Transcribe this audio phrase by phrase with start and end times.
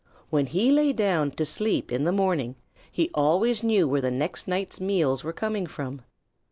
[0.31, 2.55] When he lay down to sleep in the morning
[2.91, 6.01] he always knew where the next night's meals were coming from.